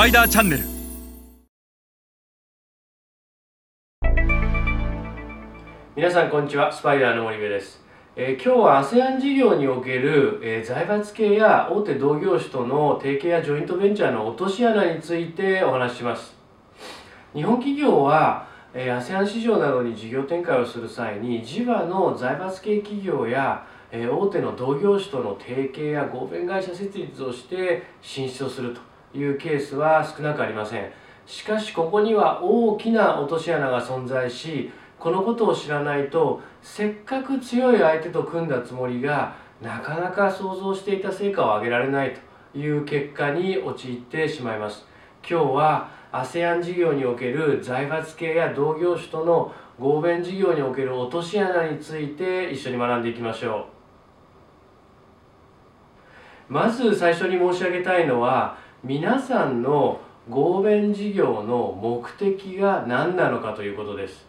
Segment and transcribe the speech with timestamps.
[0.00, 0.64] パイダーチャンネル。
[5.94, 6.72] 皆さんこんにちは。
[6.72, 7.82] スパイダーの森部です、
[8.16, 16.34] えー今日は ASEAN 事業における、えー財閥系や大手同業種との提携やジョイントベンチャーの落とし穴についてお話しします。
[17.34, 28.88] 日本企業は、えー ASEAN 市場などに事業展開をする際に地場の財閥系企業や、え大手の同業種との提携や合弁会社設立をして進出をすると。
[29.14, 30.90] いうケースは少なくありません。
[31.26, 42.14] しかしここには大きな落とし穴が存在しこのことを知らないとせっかく強い相手と組んだつもりがなかなか想像していた成果を上げられない
[42.52, 44.86] という結果に陥ってしまいます。
[45.28, 53.66] 今日は ASEAN 事業における財閥系や同業種との合弁事業における落とし穴について一緒に学んでいきましょ
[56.48, 56.52] う。
[56.52, 64.26] まず最初に申し上げたいのは皆さんの合弁事業の目的が何なのかということです。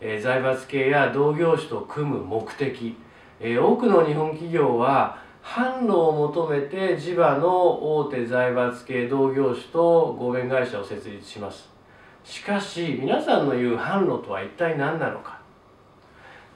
[0.00, 2.94] えー財閥系や同業種と組む目的、
[3.40, 11.68] えー多くの日本企業は販路を求めて地場の大手財閥系同業種と合弁会社を設立します。
[12.22, 15.40] しかし皆さんの言う販路とは一体何なのか。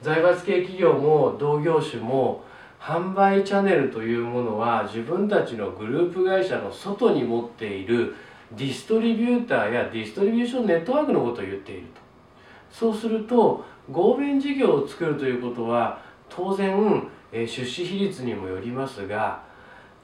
[0.01, 2.45] 財閥系企業も同業種も
[2.83, 8.13] 販売チャンネルというものは自分たちのグループ会社の外に持っている
[8.57, 12.01] ディストリビューターやディストリビューションネットワークのことを言っていると。
[12.69, 19.43] そうすると合弁事業を作るということは当然、出資比率にもよりますが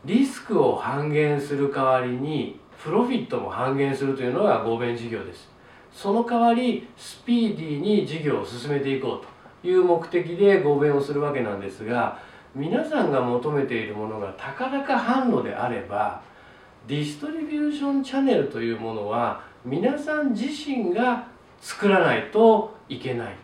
[0.05, 5.49] リスクを半減する代わりにプロフィットも半減するというのが合弁事業です。
[5.91, 9.25] その代わりスピーディーに事業を進めていこう
[9.61, 16.21] という目的で合弁をするわけなんですが皆さんが求めているものがたかだか販路であれば
[16.87, 21.27] ディストリビューションチャンネルというものは皆さん自身が
[21.61, 23.35] 作らないといけない。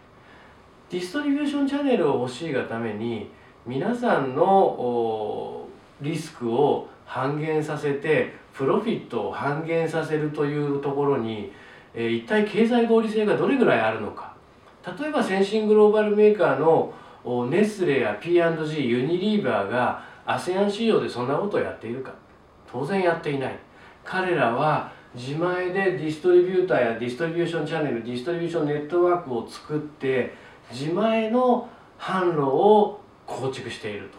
[0.89, 3.29] ディストリビューションチャンネルを欲しいがために
[3.65, 5.67] 皆さんの
[6.01, 11.51] リスクを半減させてプロフィットを半減させるというところに、
[11.93, 14.33] え一体経済合理性がどれぐらいあるのか。
[14.99, 16.93] 例えば先進グローバルメーカーの
[17.49, 22.13] ネスレや P&G ユニリーバーが ASEAN 市場でそんなことをやっているか。
[22.71, 23.57] 当然やっていない。
[24.03, 30.33] 彼らは自前でディストリビューターや distribution channel distribution network を作って
[30.71, 34.17] 自前の販路を構築していると。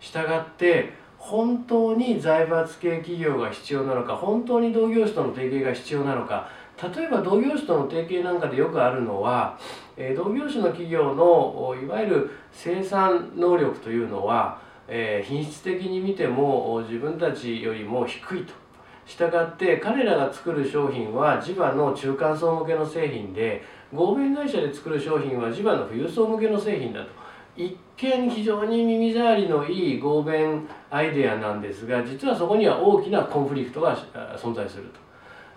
[0.00, 6.48] したがって本当に財閥系企業が必要なのか本当に同業種との提携が必要なのか
[6.82, 9.58] 例えば同業種との提携なんかでよくあるのは、
[9.96, 18.54] え同業種の企業のいわゆる生産能力というのは、え品質的に見ても自分たちよりも低いと。
[19.10, 23.60] したがって彼らが作る商品は地場の中間層向けの製品で
[23.92, 27.10] 合弁会社で作る商品は地場の富裕層向けの製品だと
[27.56, 33.96] 一見非常に耳障りのいい合弁アイデアなんですが実はそこには大きなコンフリクトが
[34.38, 35.00] 存在すると、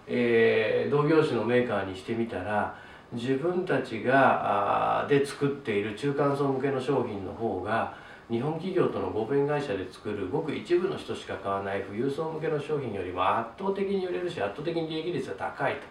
[0.08, 2.75] えー同業種のメーカーにしてみたら
[3.14, 7.96] 自分たちがあで作っている中間層向けの商品の方が
[8.30, 15.81] 日本企業との合弁会社で作るごく一部の人しか買わない富裕層向けの商品よりも圧倒的に売れるし圧倒的に利益率が高いと。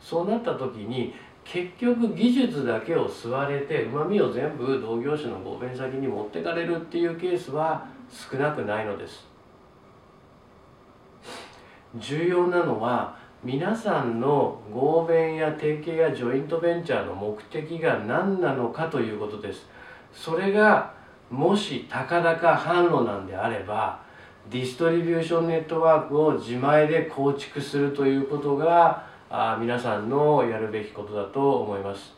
[0.00, 9.26] そうなった時に結局技術だけを吸われてうまみを全部同業種の合弁先に持ってかれるっていうケースは少なくないのです。
[11.96, 19.66] 重要なのは皆さんの合弁や提携やジョイントベンチャーの目的が何なのかということです。
[20.12, 20.94] それが
[21.30, 24.00] もしたかだか販路なんであれば
[24.50, 32.14] ディストリビューションネットワークを自前で構築するということがあ皆さんのやるべきことだと思います、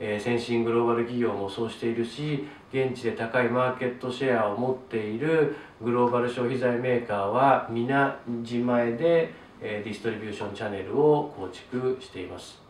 [0.00, 9.34] え先進グローバル企業もそうしているし現地で高いマーケットシェアを持っているグローバル消費財メーカーは皆自前で、
[9.64, 12.60] ディストリビューションチャンネルを構築しています。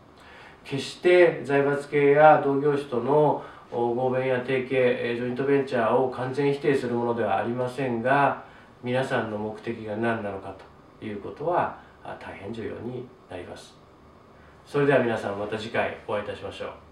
[0.65, 8.45] 決して財閥系や同業種との合弁や提携えジョイントベンチャーを完全否定するものではありませんが
[8.83, 10.55] 皆さんの目的が何なのか
[11.01, 11.79] ということは
[12.21, 13.75] 大変重要になります。
[14.65, 16.84] それでは皆さんまた次回お会いいたしましょう。